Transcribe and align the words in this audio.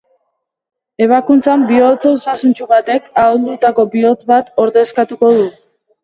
Ebakuntzan 1.05 1.65
bihotz 1.71 2.07
osasuntsu 2.11 2.67
batek 2.71 3.11
ahuldutako 3.25 3.85
bihotz 3.97 4.17
bat 4.31 4.49
ordezkatuko 4.65 5.31
du. 5.37 5.45